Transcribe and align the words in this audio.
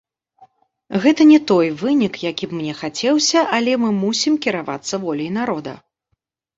Гэта 1.03 1.27
не 1.31 1.37
той 1.51 1.67
вынік, 1.83 2.13
які 2.31 2.45
б 2.55 2.63
мне 2.63 2.73
хацеўся, 2.81 3.39
але 3.61 3.79
мы 3.85 3.95
мусім 4.03 4.43
кіравацца 4.45 4.95
воляй 5.09 5.31
народа. 5.41 5.81